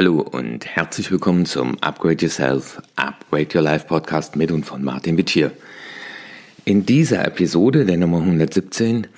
[0.00, 5.18] Hallo und herzlich willkommen zum Upgrade Yourself, Upgrade Your Life Podcast mit und von Martin
[5.18, 5.52] Wittier.
[6.64, 9.08] In dieser Episode, der Nummer 117,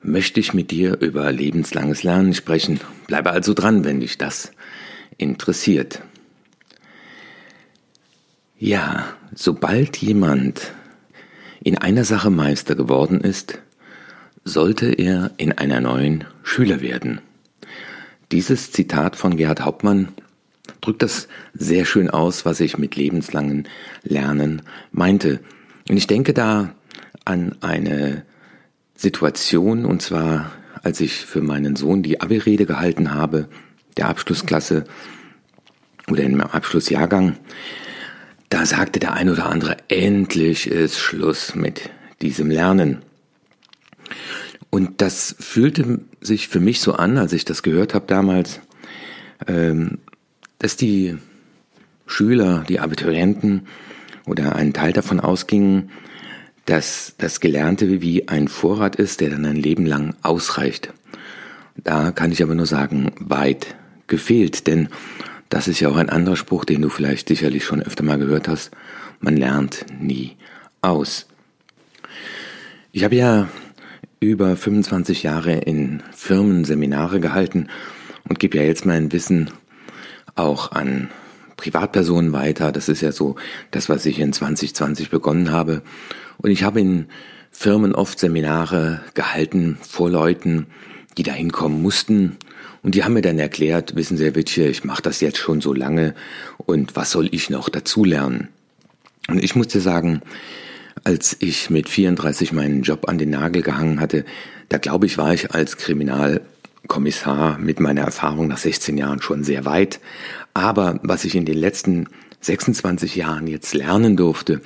[0.00, 2.78] möchte ich mit dir über lebenslanges Lernen sprechen.
[3.08, 4.52] Bleibe also dran, wenn dich das
[5.16, 6.02] interessiert.
[8.60, 10.70] Ja, sobald jemand
[11.64, 13.58] in einer Sache Meister geworden ist,
[14.44, 17.22] sollte er in einer neuen Schüler werden.
[18.30, 20.12] Dieses Zitat von Gerhard Hauptmann
[20.80, 23.68] drückt das sehr schön aus, was ich mit lebenslangen
[24.02, 25.40] Lernen meinte.
[25.88, 26.74] Und ich denke da
[27.24, 28.24] an eine
[28.94, 30.50] Situation, und zwar
[30.82, 33.48] als ich für meinen Sohn die Abi-Rede gehalten habe,
[33.96, 34.84] der Abschlussklasse
[36.08, 37.36] oder im Abschlussjahrgang,
[38.48, 41.90] da sagte der ein oder andere, endlich ist Schluss mit
[42.22, 43.02] diesem Lernen.
[44.70, 48.60] Und das fühlte sich für mich so an, als ich das gehört habe damals,
[49.46, 49.98] ähm,
[50.58, 51.16] dass die
[52.06, 53.66] Schüler, die Abiturienten
[54.26, 55.90] oder ein Teil davon ausgingen,
[56.64, 60.92] dass das Gelernte wie ein Vorrat ist, der dann ein Leben lang ausreicht.
[61.76, 63.74] Da kann ich aber nur sagen, weit
[64.06, 64.88] gefehlt, denn
[65.48, 68.48] das ist ja auch ein anderer Spruch, den du vielleicht sicherlich schon öfter mal gehört
[68.48, 68.70] hast.
[69.20, 70.36] Man lernt nie
[70.82, 71.26] aus.
[72.92, 73.48] Ich habe ja
[74.20, 77.68] über 25 Jahre in Firmen Seminare gehalten
[78.28, 79.50] und gebe ja jetzt mein Wissen
[80.38, 81.10] auch an
[81.56, 82.72] Privatpersonen weiter.
[82.72, 83.36] Das ist ja so
[83.70, 85.82] das, was ich in 2020 begonnen habe.
[86.38, 87.06] Und ich habe in
[87.50, 90.66] Firmen oft Seminare gehalten vor Leuten,
[91.16, 92.36] die da hinkommen mussten.
[92.82, 95.60] Und die haben mir dann erklärt, wissen Sie, Herr Witsche, ich mache das jetzt schon
[95.60, 96.14] so lange
[96.58, 98.48] und was soll ich noch dazulernen?
[99.26, 100.22] Und ich musste sagen,
[101.04, 104.24] als ich mit 34 meinen Job an den Nagel gehangen hatte,
[104.68, 105.76] da glaube ich, war ich als
[106.88, 110.00] Kriminalkommissar mit meiner Erfahrung nach 16 Jahren schon sehr weit.
[110.54, 112.08] Aber was ich in den letzten
[112.40, 114.60] 26 Jahren jetzt lernen durfte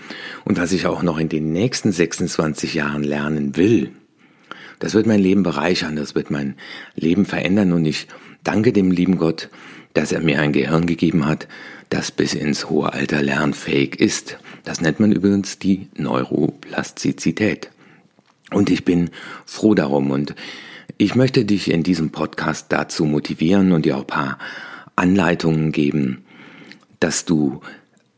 [0.45, 3.91] und was ich auch noch in den nächsten 26 Jahren lernen will,
[4.79, 6.57] das wird mein Leben bereichern, das wird mein
[6.95, 8.09] Leben verändern und ich
[8.45, 9.49] danke dem lieben Gott,
[9.95, 11.49] dass er mir ein Gehirn gegeben hat,
[11.91, 14.39] das bis ins hohe Alter lernfähig ist.
[14.65, 17.71] Das nennt man übrigens die Neuroplastizität.
[18.51, 19.11] Und ich bin
[19.45, 20.35] froh darum und
[20.99, 24.39] ich möchte dich in diesem Podcast dazu motivieren und dir auch ein paar
[24.97, 26.25] Anleitungen geben,
[27.01, 27.61] dass du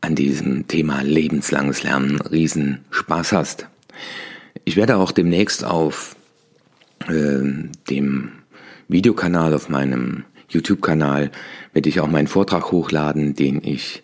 [0.01, 3.67] an diesem Thema lebenslanges Lernen riesen Spaß hast.
[4.63, 6.15] Ich werde auch demnächst auf
[7.07, 7.41] äh,
[7.89, 8.31] dem
[8.87, 11.31] Videokanal auf meinem YouTube-Kanal
[11.73, 14.03] werde ich auch meinen Vortrag hochladen, den ich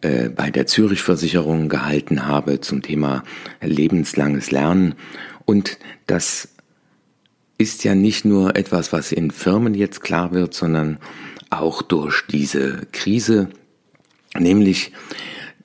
[0.00, 3.22] äh, bei der Zürich Versicherung gehalten habe zum Thema
[3.60, 4.94] lebenslanges Lernen.
[5.44, 6.53] Und das
[7.58, 10.98] ist ja nicht nur etwas, was in Firmen jetzt klar wird, sondern
[11.50, 13.48] auch durch diese Krise,
[14.36, 14.92] nämlich,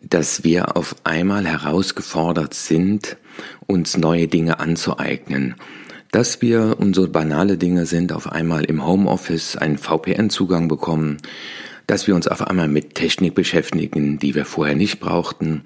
[0.01, 3.17] dass wir auf einmal herausgefordert sind,
[3.67, 5.55] uns neue Dinge anzueignen.
[6.11, 11.17] Dass wir, und so banale Dinge sind, auf einmal im Homeoffice einen VPN-Zugang bekommen,
[11.85, 15.63] dass wir uns auf einmal mit Technik beschäftigen, die wir vorher nicht brauchten.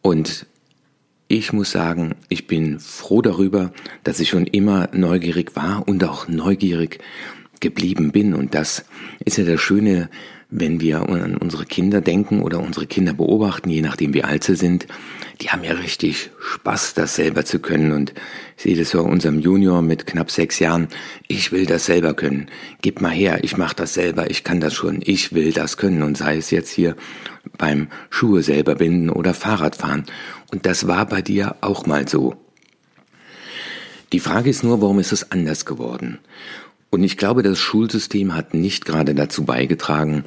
[0.00, 0.46] Und
[1.28, 3.70] ich muss sagen, ich bin froh darüber,
[4.02, 7.00] dass ich schon immer neugierig war und auch neugierig
[7.60, 8.34] geblieben bin.
[8.34, 8.84] Und das
[9.24, 10.08] ist ja das Schöne
[10.50, 14.56] wenn wir an unsere Kinder denken oder unsere Kinder beobachten, je nachdem wie alt sie
[14.56, 14.86] sind,
[15.42, 17.92] die haben ja richtig Spaß, das selber zu können.
[17.92, 18.14] Und
[18.56, 20.88] ich sehe das bei unserem Junior mit knapp sechs Jahren.
[21.28, 22.46] Ich will das selber können.
[22.80, 26.02] Gib mal her, ich mache das selber, ich kann das schon, ich will das können.
[26.02, 26.96] Und sei es jetzt hier
[27.58, 30.04] beim Schuhe selber binden oder Fahrradfahren.
[30.50, 32.36] Und das war bei dir auch mal so.
[34.12, 36.18] Die Frage ist nur, warum ist es anders geworden?
[36.90, 40.24] Und ich glaube, das Schulsystem hat nicht gerade dazu beigetragen,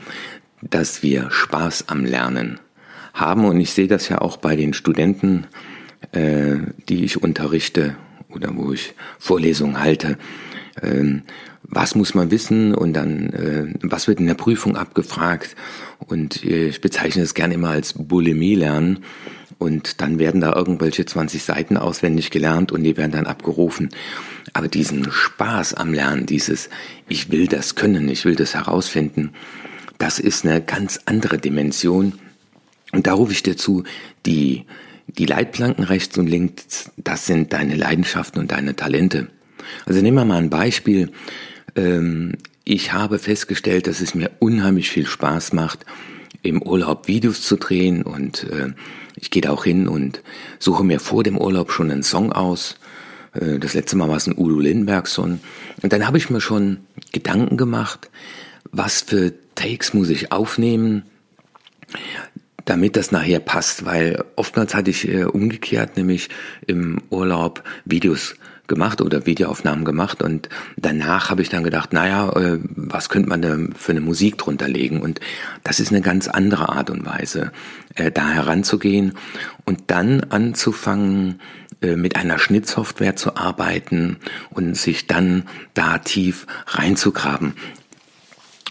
[0.61, 2.59] dass wir Spaß am Lernen
[3.13, 3.45] haben.
[3.45, 5.47] Und ich sehe das ja auch bei den Studenten,
[6.11, 7.95] äh, die ich unterrichte
[8.29, 10.19] oder wo ich Vorlesungen halte.
[10.81, 11.23] Ähm,
[11.63, 15.55] was muss man wissen und dann, äh, was wird in der Prüfung abgefragt?
[15.99, 18.99] Und ich bezeichne es gerne immer als Bulimie lernen.
[19.61, 23.91] Und dann werden da irgendwelche 20 Seiten auswendig gelernt und die werden dann abgerufen.
[24.53, 26.67] Aber diesen Spaß am Lernen, dieses
[27.07, 29.33] Ich will das können, ich will das herausfinden,
[29.99, 32.13] das ist eine ganz andere Dimension.
[32.91, 33.83] Und da rufe ich dir zu,
[34.25, 34.65] die,
[35.05, 39.27] die Leitplanken rechts und links, das sind deine Leidenschaften und deine Talente.
[39.85, 41.11] Also nehmen wir mal ein Beispiel.
[41.75, 45.85] Ähm, ich habe festgestellt, dass es mir unheimlich viel Spaß macht,
[46.41, 48.73] im Urlaub Videos zu drehen und äh,
[49.15, 50.21] ich gehe da auch hin und
[50.59, 52.77] suche mir vor dem Urlaub schon einen Song aus
[53.33, 55.39] äh, das letzte Mal war es ein Udo Lindenberg-Song.
[55.81, 56.79] Und dann habe ich mir schon
[57.11, 58.09] Gedanken gemacht,
[58.71, 61.03] was für Takes muss ich aufnehmen,
[62.65, 66.29] damit das nachher passt, weil oftmals hatte ich äh, umgekehrt, nämlich
[66.67, 68.35] im Urlaub Videos
[68.71, 70.47] gemacht oder Videoaufnahmen gemacht und
[70.77, 74.69] danach habe ich dann gedacht, naja, äh, was könnte man da für eine Musik drunter
[74.69, 75.19] legen und
[75.63, 77.51] das ist eine ganz andere Art und Weise,
[77.95, 79.13] äh, da heranzugehen
[79.65, 81.41] und dann anzufangen,
[81.81, 84.17] äh, mit einer Schnittsoftware zu arbeiten
[84.51, 87.53] und sich dann da tief reinzugraben.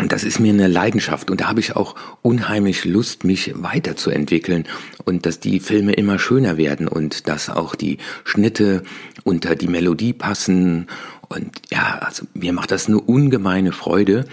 [0.00, 4.64] Und das ist mir eine Leidenschaft und da habe ich auch unheimlich Lust, mich weiterzuentwickeln
[5.04, 8.82] und dass die Filme immer schöner werden und dass auch die Schnitte
[9.24, 10.86] unter die Melodie passen.
[11.28, 14.24] Und ja, also mir macht das eine ungemeine Freude.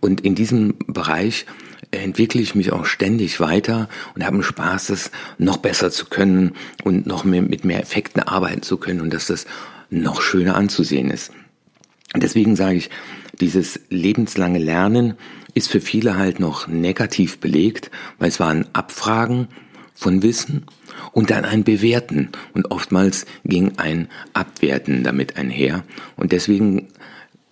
[0.00, 1.46] Und in diesem Bereich
[1.90, 6.52] entwickle ich mich auch ständig weiter und habe Spaß, das noch besser zu können
[6.84, 9.46] und noch mehr, mit mehr Effekten arbeiten zu können und dass das
[9.90, 11.32] noch schöner anzusehen ist.
[12.22, 12.90] Deswegen sage ich,
[13.40, 15.14] dieses lebenslange Lernen
[15.54, 19.48] ist für viele halt noch negativ belegt, weil es waren Abfragen
[19.94, 20.64] von Wissen
[21.12, 22.30] und dann ein Bewerten.
[22.52, 25.84] Und oftmals ging ein Abwerten damit einher.
[26.16, 26.88] Und deswegen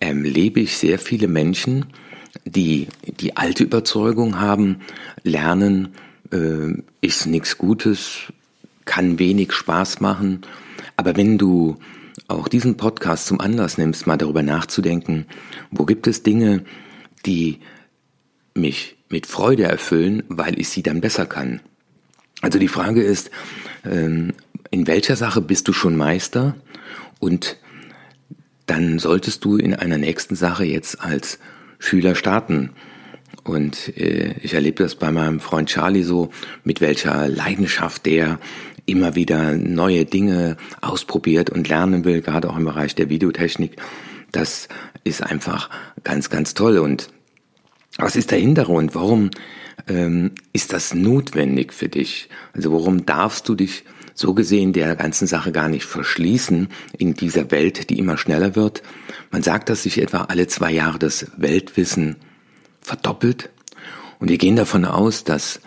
[0.00, 1.86] erlebe ich sehr viele Menschen,
[2.44, 2.88] die
[3.20, 4.80] die alte Überzeugung haben,
[5.22, 5.94] Lernen
[6.30, 8.32] äh, ist nichts Gutes,
[8.84, 10.42] kann wenig Spaß machen,
[10.96, 11.76] aber wenn du
[12.28, 15.26] auch diesen Podcast zum Anlass nimmst, mal darüber nachzudenken,
[15.70, 16.64] wo gibt es Dinge,
[17.26, 17.60] die
[18.54, 21.60] mich mit Freude erfüllen, weil ich sie dann besser kann.
[22.40, 23.30] Also die Frage ist,
[23.84, 24.32] ähm,
[24.70, 26.54] in welcher Sache bist du schon Meister
[27.20, 27.56] und
[28.66, 31.38] dann solltest du in einer nächsten Sache jetzt als
[31.78, 32.70] Schüler starten.
[33.42, 36.30] Und äh, ich erlebe das bei meinem Freund Charlie so,
[36.64, 38.38] mit welcher Leidenschaft der
[38.86, 43.76] immer wieder neue Dinge ausprobiert und lernen will, gerade auch im Bereich der Videotechnik.
[44.32, 44.68] Das
[45.04, 45.70] ist einfach
[46.02, 46.78] ganz, ganz toll.
[46.78, 47.08] Und
[47.96, 48.94] was ist der Hintergrund?
[48.94, 49.30] Warum
[49.88, 52.28] ähm, ist das notwendig für dich?
[52.52, 53.84] Also warum darfst du dich
[54.14, 58.82] so gesehen der ganzen Sache gar nicht verschließen in dieser Welt, die immer schneller wird?
[59.30, 62.16] Man sagt, dass sich etwa alle zwei Jahre das Weltwissen
[62.80, 63.50] verdoppelt.
[64.18, 65.60] Und wir gehen davon aus, dass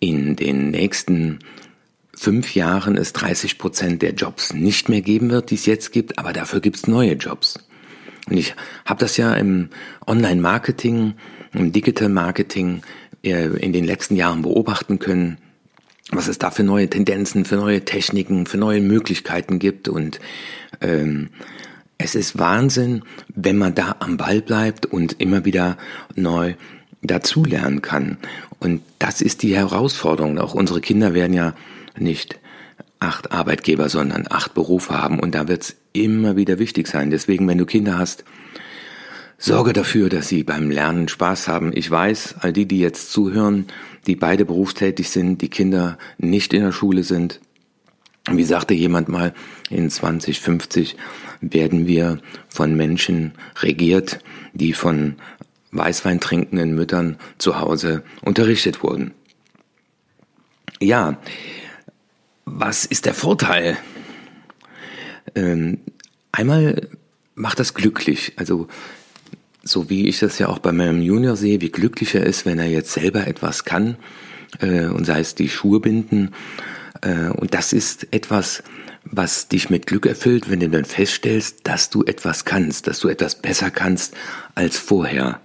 [0.00, 1.38] in den nächsten
[2.16, 6.18] fünf Jahren es 30 Prozent der Jobs nicht mehr geben wird, die es jetzt gibt,
[6.18, 7.58] aber dafür gibt es neue Jobs.
[8.28, 9.68] Und ich habe das ja im
[10.06, 11.14] Online-Marketing,
[11.52, 12.82] im Digital-Marketing
[13.22, 15.38] äh, in den letzten Jahren beobachten können,
[16.10, 19.88] was es da für neue Tendenzen, für neue Techniken, für neue Möglichkeiten gibt.
[19.88, 20.20] Und
[20.80, 21.30] ähm,
[21.98, 23.02] es ist Wahnsinn,
[23.34, 25.76] wenn man da am Ball bleibt und immer wieder
[26.14, 26.54] neu
[27.02, 28.18] dazulernen kann.
[28.58, 30.38] Und das ist die Herausforderung.
[30.38, 31.54] Auch unsere Kinder werden ja
[31.98, 32.38] nicht
[33.00, 35.20] acht Arbeitgeber, sondern acht Berufe haben.
[35.20, 37.10] Und da wird es immer wieder wichtig sein.
[37.10, 38.24] Deswegen, wenn du Kinder hast,
[39.38, 41.72] sorge dafür, dass sie beim Lernen Spaß haben.
[41.74, 43.66] Ich weiß, all die, die jetzt zuhören,
[44.06, 47.40] die beide berufstätig sind, die Kinder nicht in der Schule sind,
[48.30, 49.34] wie sagte jemand mal,
[49.68, 50.96] in 2050
[51.42, 54.18] werden wir von Menschen regiert,
[54.54, 55.16] die von
[55.72, 59.12] Weißwein trinkenden Müttern zu Hause unterrichtet wurden.
[60.80, 61.18] Ja,
[62.44, 63.76] was ist der Vorteil?
[65.34, 65.78] Ähm,
[66.32, 66.88] einmal
[67.34, 68.32] macht das glücklich.
[68.36, 68.68] Also
[69.62, 72.58] so wie ich das ja auch bei meinem Junior sehe, wie glücklich er ist, wenn
[72.58, 73.96] er jetzt selber etwas kann
[74.60, 76.34] äh, und sei es die Schuhe binden.
[77.00, 78.62] Äh, und das ist etwas,
[79.04, 83.08] was dich mit Glück erfüllt, wenn du dann feststellst, dass du etwas kannst, dass du
[83.08, 84.14] etwas besser kannst
[84.54, 85.40] als vorher.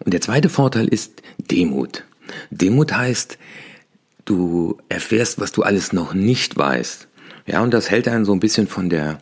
[0.00, 2.04] Und der zweite Vorteil ist Demut.
[2.50, 3.38] Demut heißt,
[4.28, 7.08] du erfährst, was du alles noch nicht weißt.
[7.46, 9.18] Ja, und das hält einen so ein bisschen von der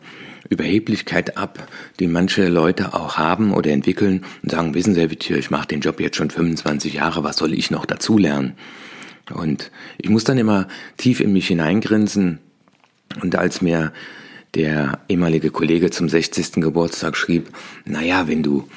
[0.49, 1.67] Überheblichkeit ab,
[1.99, 5.81] die manche Leute auch haben oder entwickeln und sagen, wissen Sie, Herr ich mache den
[5.81, 8.53] Job jetzt schon 25 Jahre, was soll ich noch dazulernen?
[9.33, 12.39] Und ich muss dann immer tief in mich hineingrinsen
[13.21, 13.91] und als mir
[14.55, 16.53] der ehemalige Kollege zum 60.
[16.53, 17.49] Geburtstag schrieb,
[17.85, 18.67] naja, wenn du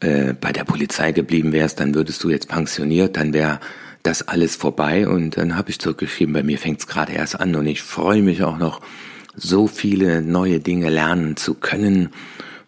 [0.00, 3.60] äh, bei der Polizei geblieben wärst, dann würdest du jetzt pensioniert, dann wäre
[4.02, 7.54] das alles vorbei und dann habe ich zurückgeschrieben, bei mir fängt es gerade erst an
[7.54, 8.80] und ich freue mich auch noch,
[9.36, 12.10] so viele neue Dinge lernen zu können,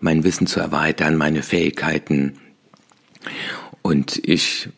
[0.00, 2.34] mein Wissen zu erweitern, meine Fähigkeiten.
[3.82, 4.68] Und ich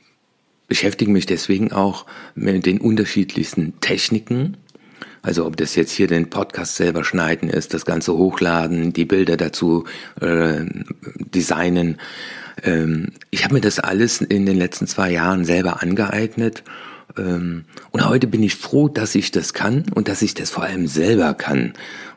[0.67, 4.57] beschäftige mich deswegen auch mit den unterschiedlichsten Techniken.
[5.23, 9.37] Also ob das jetzt hier den Podcast selber schneiden ist, das Ganze hochladen, die Bilder
[9.37, 9.85] dazu
[10.21, 10.65] äh,
[11.17, 11.99] designen,
[12.63, 16.63] ähm, ich habe mir das alles in den letzten zwei Jahren selber angeeignet.
[17.17, 20.65] Ähm, und heute bin ich froh, dass ich das kann und dass ich das vor
[20.65, 21.75] allem selber kann.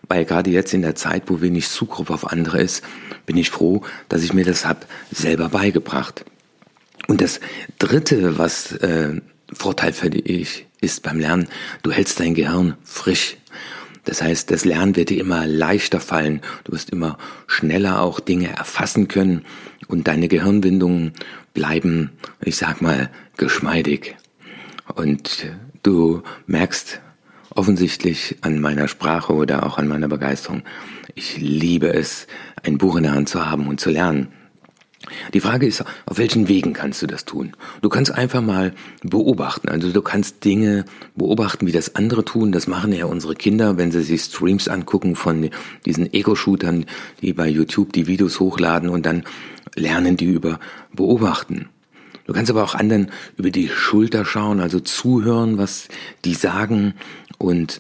[0.08, 2.84] Weil gerade jetzt in der Zeit, wo wenig Zugriff auf andere ist,
[3.26, 6.24] bin ich froh, dass ich mir das hab selber beigebracht.
[7.08, 7.40] Und das
[7.80, 11.48] Dritte, was äh, Vorteil für dich ist beim Lernen,
[11.84, 13.38] du hältst dein Gehirn frisch.
[14.08, 16.42] Das heißt, das Lernen wird dir immer leichter fallen.
[16.64, 19.44] Du wirst immer schneller auch Dinge erfassen können
[19.88, 21.12] und deine Gehirnwindungen
[21.54, 22.12] bleiben,
[22.42, 24.16] ich sag mal, geschmeidig.
[24.96, 25.48] Und
[25.84, 27.02] du merkst
[27.50, 30.64] offensichtlich an meiner Sprache oder auch an meiner Begeisterung,
[31.14, 32.28] ich liebe es,
[32.64, 34.30] ein Buch in der Hand zu haben und zu lernen.
[35.34, 37.54] Die Frage ist, auf welchen Wegen kannst du das tun?
[37.82, 38.74] Du kannst einfach mal
[39.04, 39.70] beobachten.
[39.70, 40.86] Also du kannst Dinge
[41.16, 42.52] beobachten, wie das andere tun.
[42.52, 45.50] Das machen ja unsere Kinder, wenn sie sich Streams angucken von
[45.86, 46.86] diesen Ego-Shootern,
[47.22, 49.24] die bei YouTube die Videos hochladen und dann
[49.76, 50.60] lernen die über
[50.94, 51.70] Beobachten.
[52.26, 55.88] Du kannst aber auch anderen über die Schulter schauen, also zuhören, was
[56.26, 56.94] die sagen
[57.38, 57.80] und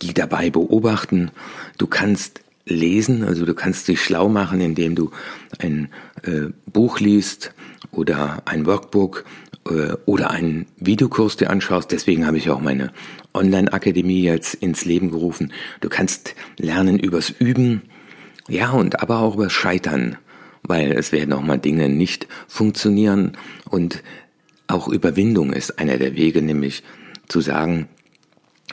[0.00, 1.30] die dabei beobachten.
[1.76, 5.10] Du kannst lesen, also du kannst dich schlau machen, indem du
[5.58, 5.88] ein
[6.22, 7.52] äh, Buch liest
[7.92, 9.24] oder ein Workbook
[9.68, 11.92] äh, oder einen Videokurs dir anschaust.
[11.92, 12.90] Deswegen habe ich auch meine
[13.34, 15.52] Online-Akademie jetzt ins Leben gerufen.
[15.80, 17.82] Du kannst lernen übers Üben,
[18.48, 20.16] ja, und aber auch übers Scheitern,
[20.62, 23.32] weil es werden auch mal Dinge nicht funktionieren
[23.68, 24.02] und
[24.66, 26.82] auch Überwindung ist einer der Wege, nämlich
[27.28, 27.88] zu sagen,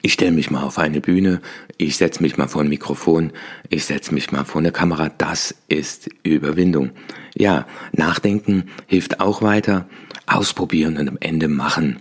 [0.01, 1.41] ich stelle mich mal auf eine Bühne,
[1.77, 3.31] ich setze mich mal vor ein Mikrofon,
[3.70, 5.10] ich setze mich mal vor eine Kamera.
[5.10, 6.91] Das ist Überwindung.
[7.36, 9.88] Ja, nachdenken hilft auch weiter,
[10.25, 12.00] ausprobieren und am Ende machen.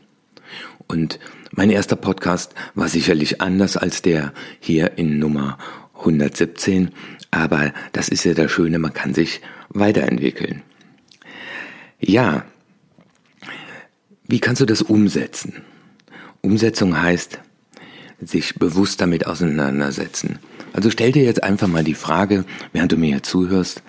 [0.87, 1.19] Und
[1.52, 5.59] mein erster Podcast war sicherlich anders als der hier in Nummer
[5.99, 6.90] 117,
[7.30, 10.62] aber das ist ja das Schöne, man kann sich weiterentwickeln.
[12.00, 12.45] Ja,
[14.26, 15.62] wie kannst du das umsetzen?
[16.40, 17.40] Umsetzung heißt,
[18.21, 20.39] sich bewusst damit auseinandersetzen.
[20.73, 23.83] Also stell dir jetzt einfach mal die Frage, während du mir hier zuhörst,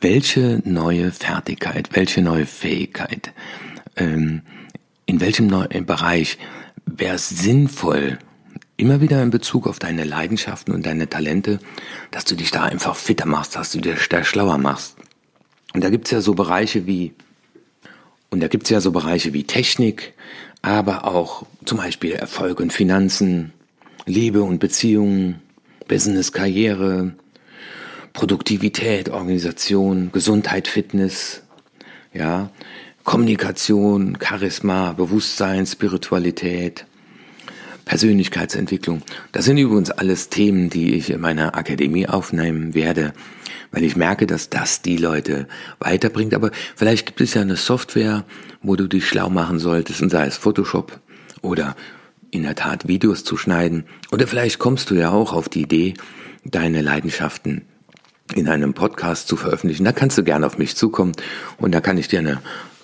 [0.00, 3.32] welche neue Fertigkeit, welche neue Fähigkeit,
[3.96, 4.42] ähm,
[5.06, 6.38] in welchem neuen Bereich
[6.86, 8.18] wäre es sinnvoll,
[8.76, 11.58] immer wieder in Bezug auf deine Leidenschaften und deine Talente,
[12.10, 14.96] dass du dich da einfach fitter machst, dass du dich da schlauer machst.
[15.74, 17.12] Und da gibt's ja so Bereiche wie,
[18.30, 20.14] und da gibt's ja so Bereiche wie Technik,
[20.68, 23.52] aber auch zum Beispiel Erfolg und Finanzen,
[24.04, 25.40] Liebe und Beziehungen,
[25.88, 27.14] Business, Karriere,
[28.12, 31.42] Produktivität, Organisation, Gesundheit, Fitness,
[32.12, 32.50] ja,
[33.04, 36.84] Kommunikation, Charisma, Bewusstsein, Spiritualität,
[37.86, 39.00] Persönlichkeitsentwicklung.
[39.32, 43.14] Das sind übrigens alles Themen, die ich in meiner Akademie aufnehmen werde,
[43.70, 45.46] weil ich merke, dass das die Leute
[45.78, 46.34] weiterbringt.
[46.34, 48.24] Aber vielleicht gibt es ja eine Software,
[48.62, 51.00] wo du dich schlau machen solltest, und sei es Photoshop
[51.42, 51.76] oder
[52.30, 53.84] in der Tat Videos zu schneiden.
[54.10, 55.94] Oder vielleicht kommst du ja auch auf die Idee,
[56.44, 57.62] deine Leidenschaften
[58.34, 59.84] in einem Podcast zu veröffentlichen.
[59.84, 61.12] Da kannst du gerne auf mich zukommen
[61.56, 62.40] und da kann ich dir eine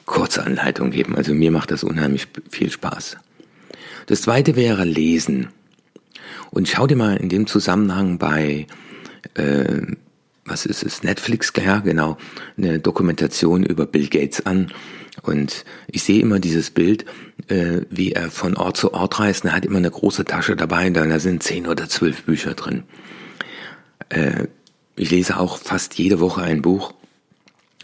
[0.06, 1.16] kurze Anleitung geben.
[1.16, 3.16] Also mir macht das unheimlich viel Spaß.
[4.06, 5.48] Das zweite wäre Lesen.
[6.50, 8.66] Und schau dir mal in dem Zusammenhang bei,
[9.34, 9.82] äh,
[10.44, 12.18] was ist es, Netflix, ja genau,
[12.56, 14.72] eine Dokumentation über Bill Gates an.
[15.22, 17.04] Und ich sehe immer dieses Bild,
[17.48, 19.44] äh, wie er von Ort zu Ort reist.
[19.44, 22.82] Und er hat immer eine große Tasche dabei, da sind zehn oder zwölf Bücher drin.
[24.08, 24.48] Äh,
[24.96, 26.94] ich lese auch fast jede Woche ein Buch.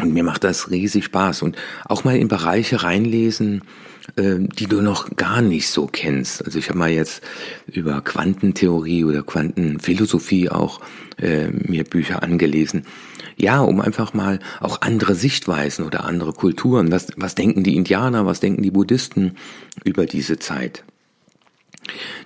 [0.02, 1.42] Und mir macht das riesig Spaß.
[1.42, 3.62] Und auch mal in Bereiche reinlesen,
[4.16, 6.44] äh, die du noch gar nicht so kennst.
[6.44, 7.22] Also ich habe mal jetzt
[7.66, 10.80] über Quantentheorie oder Quantenphilosophie auch
[11.18, 12.84] äh, mir Bücher angelesen.
[13.36, 16.92] Ja, um einfach mal auch andere Sichtweisen oder andere Kulturen.
[16.92, 19.36] Was, was denken die Indianer, was denken die Buddhisten
[19.84, 20.84] über diese Zeit?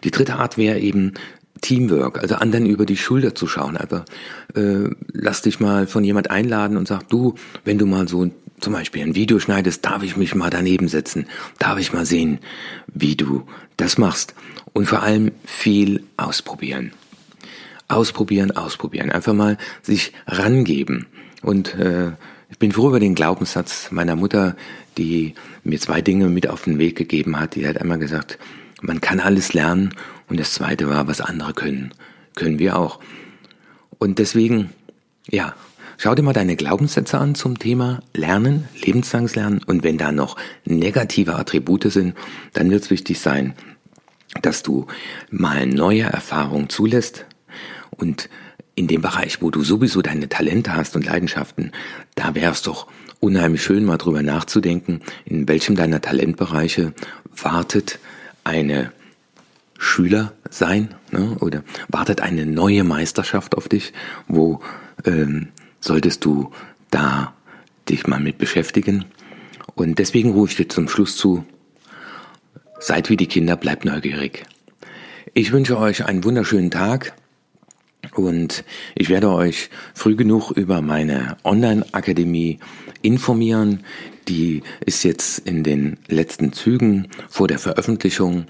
[0.02, 1.14] Die dritte Art wäre eben
[1.64, 3.78] Teamwork, also anderen über die Schulter zu schauen.
[3.78, 4.04] Einfach
[4.54, 8.30] äh, lass dich mal von jemand einladen und sag, du, wenn du mal so
[8.60, 11.26] zum Beispiel ein Video schneidest, darf ich mich mal daneben setzen,
[11.58, 12.38] darf ich mal sehen,
[12.86, 13.46] wie du
[13.78, 14.34] das machst.
[14.74, 16.92] Und vor allem viel ausprobieren.
[17.88, 19.10] Ausprobieren, ausprobieren.
[19.10, 21.06] Einfach mal sich rangeben.
[21.42, 22.12] Und äh,
[22.50, 24.54] ich bin froh über den Glaubenssatz meiner Mutter,
[24.98, 27.54] die mir zwei Dinge mit auf den Weg gegeben hat.
[27.54, 28.38] Die hat einmal gesagt,
[28.82, 29.94] man kann alles lernen.
[30.28, 31.92] Und das zweite war, was andere können,
[32.34, 33.00] können wir auch.
[33.98, 34.70] Und deswegen,
[35.30, 35.54] ja,
[35.96, 40.36] Schau dir mal deine Glaubenssätze an zum Thema Lernen, lebenslanges Lernen und wenn da noch
[40.64, 42.16] negative Attribute sind,
[42.52, 43.54] dann wird es wichtig sein,
[44.42, 44.86] dass du
[45.30, 47.26] mal neue Erfahrungen zulässt.
[47.90, 48.28] Und
[48.74, 51.70] in dem Bereich, wo du sowieso deine Talente hast und Leidenschaften,
[52.16, 52.88] da wäre es doch
[53.20, 56.92] unheimlich schön, mal drüber nachzudenken, in welchem deiner Talentbereiche
[57.36, 58.00] wartet
[58.42, 58.92] eine
[59.84, 63.92] Schüler sein ne, oder wartet eine neue Meisterschaft auf dich,
[64.26, 64.60] wo
[65.04, 65.48] ähm,
[65.78, 66.50] solltest du
[66.90, 67.34] da
[67.88, 69.04] dich mal mit beschäftigen.
[69.74, 71.44] Und deswegen rufe ich dir zum Schluss zu,
[72.80, 74.44] seid wie die Kinder, bleibt neugierig.
[75.34, 77.12] Ich wünsche euch einen wunderschönen Tag
[78.14, 78.64] und
[78.94, 82.58] ich werde euch früh genug über meine Online-Akademie
[83.02, 83.84] informieren.
[84.28, 88.46] Die ist jetzt in den letzten Zügen vor der Veröffentlichung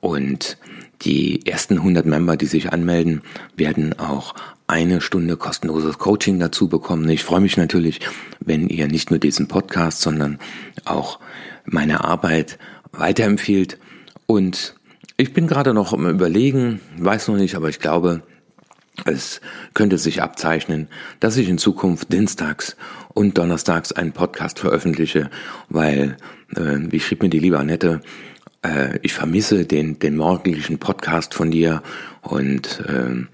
[0.00, 0.58] und
[1.02, 3.22] die ersten 100 Member, die sich anmelden,
[3.56, 4.34] werden auch
[4.66, 7.08] eine Stunde kostenloses Coaching dazu bekommen.
[7.08, 8.00] Ich freue mich natürlich,
[8.40, 10.38] wenn ihr nicht nur diesen Podcast, sondern
[10.84, 11.20] auch
[11.64, 12.58] meine Arbeit
[12.92, 13.78] weiterempfiehlt.
[14.26, 14.74] Und
[15.16, 18.22] ich bin gerade noch am Überlegen, weiß noch nicht, aber ich glaube,
[19.04, 19.40] es
[19.74, 20.88] könnte sich abzeichnen,
[21.20, 22.76] dass ich in Zukunft dienstags
[23.14, 25.30] und donnerstags einen Podcast veröffentliche,
[25.68, 26.16] weil,
[26.56, 28.00] äh, wie schrieb mir die liebe Annette,
[28.66, 31.82] äh, ich vermisse den, den morgendlichen Podcast von dir
[32.22, 33.26] und äh,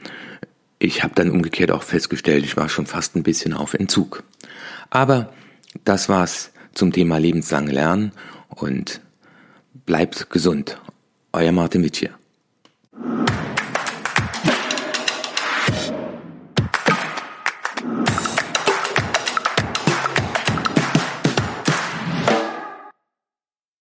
[0.78, 4.24] ich habe dann umgekehrt auch festgestellt, ich war schon fast ein bisschen auf Entzug.
[4.90, 5.32] Aber
[5.84, 8.12] das war's zum Thema lebenslang Lernen
[8.48, 9.00] und
[9.86, 10.80] bleibt gesund.
[11.32, 12.08] Euer Martin Witsch.